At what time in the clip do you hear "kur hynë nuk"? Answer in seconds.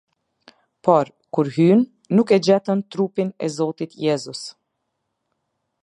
1.37-2.33